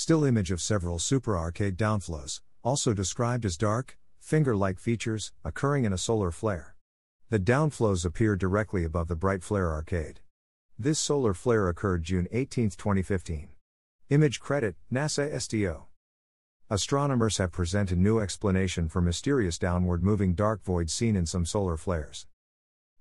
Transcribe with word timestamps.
Still 0.00 0.22
image 0.24 0.52
of 0.52 0.62
several 0.62 1.00
supra 1.00 1.36
arcade 1.36 1.76
downflows, 1.76 2.40
also 2.62 2.94
described 2.94 3.44
as 3.44 3.56
dark, 3.56 3.98
finger 4.20 4.54
like 4.54 4.78
features, 4.78 5.32
occurring 5.44 5.84
in 5.84 5.92
a 5.92 5.98
solar 5.98 6.30
flare. 6.30 6.76
The 7.30 7.40
downflows 7.40 8.04
appear 8.04 8.36
directly 8.36 8.84
above 8.84 9.08
the 9.08 9.16
bright 9.16 9.42
flare 9.42 9.72
arcade. 9.72 10.20
This 10.78 11.00
solar 11.00 11.34
flare 11.34 11.68
occurred 11.68 12.04
June 12.04 12.28
18, 12.30 12.70
2015. 12.70 13.48
Image 14.10 14.38
credit 14.38 14.76
NASA 14.90 15.34
SDO. 15.34 15.86
Astronomers 16.70 17.38
have 17.38 17.50
presented 17.50 17.98
new 17.98 18.20
explanation 18.20 18.88
for 18.88 19.00
mysterious 19.00 19.58
downward 19.58 20.04
moving 20.04 20.32
dark 20.32 20.62
voids 20.62 20.92
seen 20.92 21.16
in 21.16 21.26
some 21.26 21.44
solar 21.44 21.76
flares. 21.76 22.28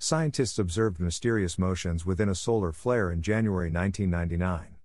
Scientists 0.00 0.58
observed 0.58 0.98
mysterious 0.98 1.56
motions 1.56 2.04
within 2.04 2.28
a 2.28 2.34
solar 2.34 2.72
flare 2.72 3.12
in 3.12 3.22
January 3.22 3.70
1999. 3.70 4.79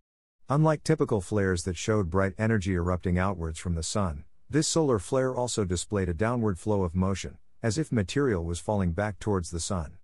Unlike 0.48 0.84
typical 0.84 1.21
flares 1.21 1.64
that 1.64 1.75
showed 1.75 2.12
bright 2.12 2.36
energy 2.38 2.75
erupting 2.75 3.18
outwards 3.18 3.57
from 3.57 3.73
the 3.73 3.82
Sun, 3.82 4.26
this 4.48 4.67
solar 4.67 4.99
flare 4.99 5.34
also 5.34 5.66
displayed 5.66 6.08
a 6.08 6.13
downward 6.13 6.59
flow 6.59 6.84
of 6.84 6.94
motion, 6.94 7.40
as 7.63 7.80
if 7.80 7.91
material 7.91 8.45
was 8.45 8.59
falling 8.59 8.91
back 8.91 9.17
towards 9.17 9.50
the 9.50 9.59
Sun. 9.59 9.98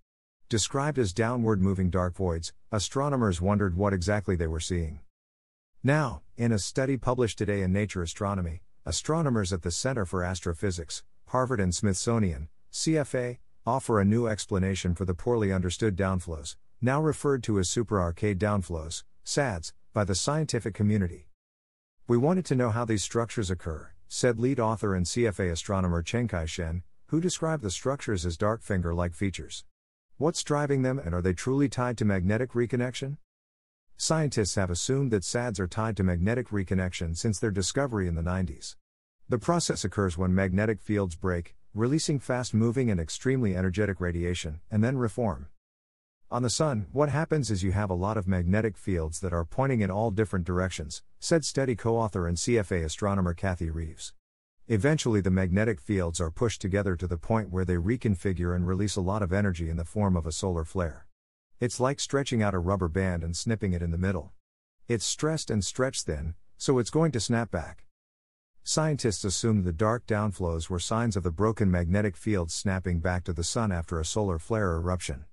Described 0.48 0.98
as 0.98 1.12
downward 1.12 1.62
moving 1.62 1.90
dark 1.90 2.16
voids, 2.16 2.52
astronomers 2.72 3.40
wondered 3.40 3.76
what 3.76 3.92
exactly 3.92 4.34
they 4.34 4.48
were 4.48 4.58
seeing. 4.58 4.98
Now, 5.84 6.22
in 6.36 6.50
a 6.50 6.58
study 6.58 6.96
published 6.96 7.38
today 7.38 7.62
in 7.62 7.72
Nature 7.72 8.02
Astronomy, 8.02 8.62
astronomers 8.84 9.52
at 9.52 9.62
the 9.62 9.70
Center 9.70 10.04
for 10.04 10.24
Astrophysics, 10.24 11.04
Harvard 11.28 11.60
and 11.60 11.72
Smithsonian, 11.72 12.48
CFA, 12.72 13.38
offer 13.64 14.00
a 14.00 14.04
new 14.04 14.26
explanation 14.26 14.96
for 14.96 15.04
the 15.04 15.14
poorly 15.14 15.52
understood 15.52 15.94
downflows, 15.94 16.56
now 16.80 17.00
referred 17.00 17.44
to 17.44 17.60
as 17.60 17.70
supra 17.70 18.02
arcade 18.02 18.40
downflows, 18.40 19.04
SADS, 19.22 19.72
by 19.92 20.04
the 20.04 20.14
scientific 20.14 20.74
community. 20.74 21.28
We 22.08 22.16
wanted 22.16 22.46
to 22.46 22.54
know 22.54 22.70
how 22.70 22.86
these 22.86 23.04
structures 23.04 23.50
occur, 23.50 23.90
said 24.08 24.40
lead 24.40 24.58
author 24.58 24.94
and 24.94 25.04
CFA 25.04 25.52
astronomer 25.52 26.02
Chengcai 26.02 26.48
Shen, 26.48 26.82
who 27.06 27.20
described 27.20 27.62
the 27.62 27.70
structures 27.70 28.24
as 28.24 28.38
dark 28.38 28.62
finger 28.62 28.94
like 28.94 29.14
features. 29.14 29.64
What's 30.16 30.42
driving 30.42 30.80
them 30.80 30.98
and 30.98 31.14
are 31.14 31.20
they 31.20 31.34
truly 31.34 31.68
tied 31.68 31.98
to 31.98 32.06
magnetic 32.06 32.52
reconnection? 32.52 33.18
Scientists 33.98 34.54
have 34.54 34.70
assumed 34.70 35.10
that 35.10 35.24
SADS 35.24 35.60
are 35.60 35.68
tied 35.68 35.96
to 35.98 36.02
magnetic 36.02 36.48
reconnection 36.48 37.14
since 37.16 37.38
their 37.38 37.50
discovery 37.50 38.08
in 38.08 38.14
the 38.14 38.22
90s. 38.22 38.76
The 39.28 39.38
process 39.38 39.84
occurs 39.84 40.16
when 40.16 40.34
magnetic 40.34 40.80
fields 40.80 41.16
break, 41.16 41.54
releasing 41.74 42.18
fast 42.18 42.54
moving 42.54 42.90
and 42.90 42.98
extremely 42.98 43.54
energetic 43.54 44.00
radiation, 44.00 44.60
and 44.70 44.82
then 44.82 44.96
reform. 44.96 45.48
On 46.32 46.40
the 46.40 46.48
Sun, 46.48 46.86
what 46.92 47.10
happens 47.10 47.50
is 47.50 47.62
you 47.62 47.72
have 47.72 47.90
a 47.90 47.94
lot 47.94 48.16
of 48.16 48.26
magnetic 48.26 48.78
fields 48.78 49.20
that 49.20 49.34
are 49.34 49.44
pointing 49.44 49.82
in 49.82 49.90
all 49.90 50.10
different 50.10 50.46
directions, 50.46 51.02
said 51.20 51.44
study 51.44 51.76
co 51.76 51.98
author 51.98 52.26
and 52.26 52.38
CFA 52.38 52.86
astronomer 52.86 53.34
Kathy 53.34 53.68
Reeves. 53.68 54.14
Eventually, 54.66 55.20
the 55.20 55.30
magnetic 55.30 55.78
fields 55.78 56.22
are 56.22 56.30
pushed 56.30 56.62
together 56.62 56.96
to 56.96 57.06
the 57.06 57.18
point 57.18 57.50
where 57.50 57.66
they 57.66 57.74
reconfigure 57.74 58.56
and 58.56 58.66
release 58.66 58.96
a 58.96 59.02
lot 59.02 59.22
of 59.22 59.30
energy 59.30 59.68
in 59.68 59.76
the 59.76 59.84
form 59.84 60.16
of 60.16 60.24
a 60.24 60.32
solar 60.32 60.64
flare. 60.64 61.06
It's 61.60 61.78
like 61.78 62.00
stretching 62.00 62.42
out 62.42 62.54
a 62.54 62.58
rubber 62.58 62.88
band 62.88 63.22
and 63.22 63.36
snipping 63.36 63.74
it 63.74 63.82
in 63.82 63.90
the 63.90 63.98
middle. 63.98 64.32
It's 64.88 65.04
stressed 65.04 65.50
and 65.50 65.62
stretched 65.62 66.06
thin, 66.06 66.32
so 66.56 66.78
it's 66.78 66.88
going 66.88 67.12
to 67.12 67.20
snap 67.20 67.50
back. 67.50 67.84
Scientists 68.64 69.24
assumed 69.24 69.66
the 69.66 69.70
dark 69.70 70.06
downflows 70.06 70.70
were 70.70 70.78
signs 70.78 71.14
of 71.14 71.24
the 71.24 71.30
broken 71.30 71.70
magnetic 71.70 72.16
fields 72.16 72.54
snapping 72.54 73.00
back 73.00 73.22
to 73.24 73.34
the 73.34 73.44
Sun 73.44 73.70
after 73.70 74.00
a 74.00 74.04
solar 74.06 74.38
flare 74.38 74.76
eruption. 74.76 75.26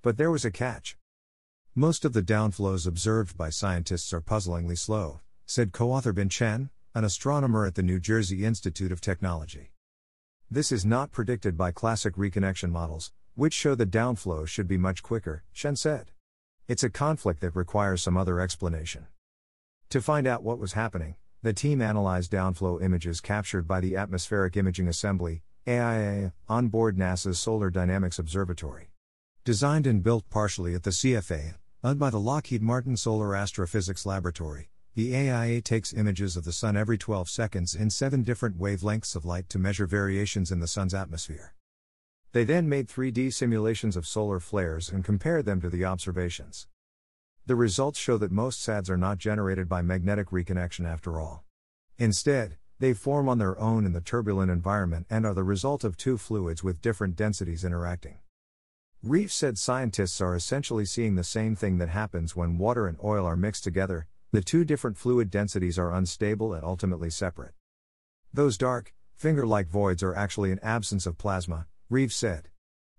But 0.00 0.16
there 0.16 0.30
was 0.30 0.44
a 0.44 0.52
catch. 0.52 0.96
Most 1.74 2.04
of 2.04 2.12
the 2.12 2.22
downflows 2.22 2.86
observed 2.86 3.36
by 3.36 3.50
scientists 3.50 4.12
are 4.12 4.20
puzzlingly 4.20 4.76
slow, 4.76 5.20
said 5.44 5.72
co 5.72 5.90
author 5.90 6.12
Bin 6.12 6.28
Chen, 6.28 6.70
an 6.94 7.02
astronomer 7.02 7.66
at 7.66 7.74
the 7.74 7.82
New 7.82 7.98
Jersey 7.98 8.44
Institute 8.44 8.92
of 8.92 9.00
Technology. 9.00 9.72
This 10.48 10.70
is 10.70 10.86
not 10.86 11.10
predicted 11.10 11.56
by 11.56 11.72
classic 11.72 12.14
reconnection 12.14 12.70
models, 12.70 13.12
which 13.34 13.52
show 13.52 13.74
the 13.74 13.86
downflow 13.86 14.46
should 14.46 14.68
be 14.68 14.78
much 14.78 15.02
quicker, 15.02 15.42
Chen 15.52 15.74
said. 15.74 16.12
It's 16.68 16.84
a 16.84 16.90
conflict 16.90 17.40
that 17.40 17.56
requires 17.56 18.00
some 18.00 18.16
other 18.16 18.38
explanation. 18.38 19.08
To 19.90 20.00
find 20.00 20.28
out 20.28 20.44
what 20.44 20.60
was 20.60 20.74
happening, 20.74 21.16
the 21.42 21.52
team 21.52 21.82
analyzed 21.82 22.30
downflow 22.30 22.80
images 22.80 23.20
captured 23.20 23.66
by 23.66 23.80
the 23.80 23.96
Atmospheric 23.96 24.56
Imaging 24.56 24.86
Assembly, 24.86 25.42
AIA, 25.66 26.34
on 26.48 26.68
board 26.68 26.96
NASA's 26.96 27.40
Solar 27.40 27.70
Dynamics 27.70 28.18
Observatory. 28.18 28.90
Designed 29.48 29.86
and 29.86 30.02
built 30.02 30.28
partially 30.28 30.74
at 30.74 30.82
the 30.82 30.90
CFA, 30.90 31.54
led 31.82 31.98
by 31.98 32.10
the 32.10 32.20
Lockheed 32.20 32.60
Martin 32.60 32.98
Solar 32.98 33.34
Astrophysics 33.34 34.04
Laboratory, 34.04 34.68
the 34.94 35.16
AIA 35.16 35.62
takes 35.62 35.94
images 35.94 36.36
of 36.36 36.44
the 36.44 36.52
Sun 36.52 36.76
every 36.76 36.98
12 36.98 37.30
seconds 37.30 37.74
in 37.74 37.88
seven 37.88 38.22
different 38.22 38.58
wavelengths 38.58 39.16
of 39.16 39.24
light 39.24 39.48
to 39.48 39.58
measure 39.58 39.86
variations 39.86 40.52
in 40.52 40.60
the 40.60 40.66
Sun's 40.66 40.92
atmosphere. 40.92 41.54
They 42.32 42.44
then 42.44 42.68
made 42.68 42.88
3D 42.88 43.32
simulations 43.32 43.96
of 43.96 44.06
solar 44.06 44.38
flares 44.38 44.90
and 44.90 45.02
compared 45.02 45.46
them 45.46 45.62
to 45.62 45.70
the 45.70 45.82
observations. 45.82 46.66
The 47.46 47.56
results 47.56 47.98
show 47.98 48.18
that 48.18 48.30
most 48.30 48.60
SADs 48.60 48.90
are 48.90 48.98
not 48.98 49.16
generated 49.16 49.66
by 49.66 49.80
magnetic 49.80 50.28
reconnection 50.28 50.86
after 50.86 51.18
all. 51.18 51.46
Instead, 51.96 52.58
they 52.80 52.92
form 52.92 53.30
on 53.30 53.38
their 53.38 53.58
own 53.58 53.86
in 53.86 53.94
the 53.94 54.02
turbulent 54.02 54.50
environment 54.50 55.06
and 55.08 55.24
are 55.24 55.32
the 55.32 55.42
result 55.42 55.84
of 55.84 55.96
two 55.96 56.18
fluids 56.18 56.62
with 56.62 56.82
different 56.82 57.16
densities 57.16 57.64
interacting. 57.64 58.18
Reeves 59.04 59.32
said 59.32 59.56
scientists 59.58 60.20
are 60.20 60.34
essentially 60.34 60.84
seeing 60.84 61.14
the 61.14 61.22
same 61.22 61.54
thing 61.54 61.78
that 61.78 61.88
happens 61.88 62.34
when 62.34 62.58
water 62.58 62.88
and 62.88 62.98
oil 63.02 63.24
are 63.26 63.36
mixed 63.36 63.62
together, 63.62 64.08
the 64.32 64.42
two 64.42 64.64
different 64.64 64.96
fluid 64.96 65.30
densities 65.30 65.78
are 65.78 65.92
unstable 65.92 66.52
and 66.52 66.64
ultimately 66.64 67.08
separate. 67.08 67.54
Those 68.34 68.58
dark, 68.58 68.92
finger 69.14 69.46
like 69.46 69.68
voids 69.68 70.02
are 70.02 70.16
actually 70.16 70.50
an 70.50 70.58
absence 70.64 71.06
of 71.06 71.16
plasma, 71.16 71.68
Reeves 71.88 72.16
said. 72.16 72.48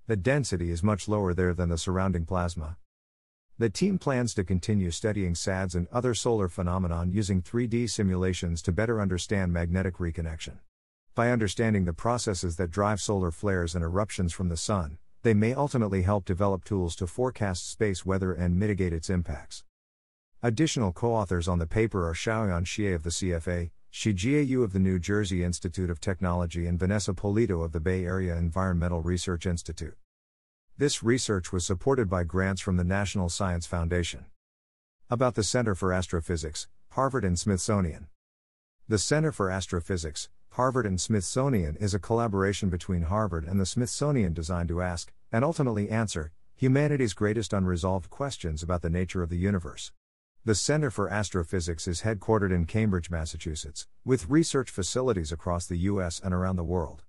The 0.07 0.15
density 0.15 0.71
is 0.71 0.81
much 0.81 1.09
lower 1.09 1.33
there 1.33 1.53
than 1.53 1.67
the 1.67 1.77
surrounding 1.77 2.25
plasma. 2.25 2.77
The 3.57 3.69
team 3.69 3.99
plans 3.99 4.33
to 4.35 4.45
continue 4.45 4.91
studying 4.91 5.35
SADS 5.35 5.75
and 5.75 5.89
other 5.91 6.13
solar 6.13 6.47
phenomenon 6.47 7.11
using 7.11 7.41
3D 7.41 7.89
simulations 7.89 8.61
to 8.61 8.71
better 8.71 9.01
understand 9.01 9.51
magnetic 9.51 9.97
reconnection. 9.97 10.59
By 11.13 11.29
understanding 11.29 11.83
the 11.83 11.91
processes 11.91 12.55
that 12.55 12.71
drive 12.71 13.01
solar 13.01 13.31
flares 13.31 13.75
and 13.75 13.83
eruptions 13.83 14.31
from 14.31 14.47
the 14.47 14.55
Sun, 14.55 14.97
they 15.21 15.33
may 15.33 15.53
ultimately 15.53 16.03
help 16.03 16.25
develop 16.25 16.63
tools 16.63 16.95
to 16.95 17.07
forecast 17.07 17.69
space 17.69 18.05
weather 18.05 18.31
and 18.31 18.57
mitigate 18.57 18.93
its 18.93 19.09
impacts. 19.09 19.63
Additional 20.41 20.93
co 20.93 21.13
authors 21.13 21.47
on 21.47 21.59
the 21.59 21.67
paper 21.67 22.07
are 22.07 22.13
Xiaoyan 22.13 22.63
Xie 22.63 22.95
of 22.95 23.03
the 23.03 23.09
CFA, 23.09 23.71
Sijie 23.91 24.47
Yu 24.47 24.63
of 24.63 24.71
the 24.71 24.79
New 24.79 24.99
Jersey 24.99 25.43
Institute 25.43 25.89
of 25.89 25.99
Technology, 25.99 26.65
and 26.65 26.79
Vanessa 26.79 27.13
Polito 27.13 27.63
of 27.65 27.73
the 27.73 27.79
Bay 27.79 28.05
Area 28.05 28.37
Environmental 28.37 29.01
Research 29.01 29.45
Institute. 29.45 29.97
This 30.77 31.03
research 31.03 31.51
was 31.51 31.65
supported 31.65 32.09
by 32.09 32.23
grants 32.23 32.61
from 32.61 32.77
the 32.77 32.85
National 32.85 33.27
Science 33.27 33.65
Foundation. 33.65 34.27
About 35.09 35.35
the 35.35 35.43
Center 35.43 35.75
for 35.75 35.91
Astrophysics, 35.91 36.67
Harvard 36.91 37.25
and 37.25 37.37
Smithsonian. 37.37 38.07
The 38.87 38.97
Center 38.97 39.33
for 39.33 39.51
Astrophysics, 39.51 40.29
Harvard 40.53 40.85
and 40.85 40.99
Smithsonian 40.99 41.75
is 41.75 41.93
a 41.93 41.99
collaboration 41.99 42.69
between 42.69 43.03
Harvard 43.03 43.45
and 43.45 43.59
the 43.59 43.65
Smithsonian 43.65 44.33
designed 44.33 44.67
to 44.69 44.81
ask, 44.81 45.13
and 45.31 45.45
ultimately 45.45 45.89
answer, 45.89 46.31
humanity's 46.55 47.13
greatest 47.13 47.53
unresolved 47.53 48.09
questions 48.09 48.63
about 48.63 48.81
the 48.81 48.89
nature 48.89 49.21
of 49.21 49.29
the 49.29 49.37
universe. 49.37 49.91
The 50.43 50.55
Center 50.55 50.89
for 50.89 51.07
Astrophysics 51.07 51.87
is 51.87 52.01
headquartered 52.01 52.51
in 52.51 52.65
Cambridge, 52.65 53.11
Massachusetts, 53.11 53.87
with 54.03 54.29
research 54.29 54.71
facilities 54.71 55.31
across 55.31 55.67
the 55.67 55.77
U.S. 55.77 56.19
and 56.23 56.33
around 56.33 56.55
the 56.55 56.63
world. 56.63 57.03